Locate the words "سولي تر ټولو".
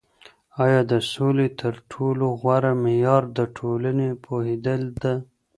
1.11-2.25